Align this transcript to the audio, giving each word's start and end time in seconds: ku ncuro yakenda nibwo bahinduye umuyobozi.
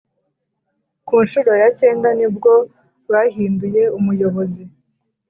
ku 1.07 1.15
ncuro 1.23 1.51
yakenda 1.63 2.09
nibwo 2.17 2.53
bahinduye 3.11 3.83
umuyobozi. 3.97 4.63